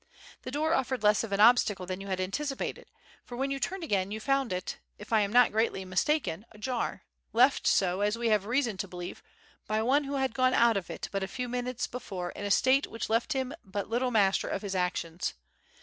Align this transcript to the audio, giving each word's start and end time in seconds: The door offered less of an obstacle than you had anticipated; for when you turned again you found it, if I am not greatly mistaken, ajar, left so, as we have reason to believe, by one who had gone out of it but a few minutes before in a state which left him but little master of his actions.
The 0.41 0.49
door 0.49 0.73
offered 0.73 1.03
less 1.03 1.23
of 1.23 1.31
an 1.31 1.39
obstacle 1.39 1.85
than 1.85 2.01
you 2.01 2.07
had 2.07 2.19
anticipated; 2.19 2.87
for 3.23 3.37
when 3.37 3.51
you 3.51 3.59
turned 3.59 3.83
again 3.83 4.09
you 4.09 4.19
found 4.19 4.51
it, 4.51 4.79
if 4.97 5.13
I 5.13 5.21
am 5.21 5.31
not 5.31 5.51
greatly 5.51 5.85
mistaken, 5.85 6.43
ajar, 6.53 7.03
left 7.33 7.67
so, 7.67 8.01
as 8.01 8.17
we 8.17 8.29
have 8.29 8.47
reason 8.47 8.77
to 8.77 8.87
believe, 8.87 9.21
by 9.67 9.79
one 9.83 10.05
who 10.05 10.15
had 10.15 10.33
gone 10.33 10.55
out 10.55 10.75
of 10.75 10.89
it 10.89 11.07
but 11.11 11.21
a 11.21 11.27
few 11.27 11.47
minutes 11.47 11.85
before 11.85 12.31
in 12.31 12.45
a 12.45 12.49
state 12.49 12.87
which 12.87 13.11
left 13.11 13.33
him 13.33 13.53
but 13.63 13.89
little 13.91 14.09
master 14.09 14.47
of 14.47 14.63
his 14.63 14.73
actions. 14.73 15.35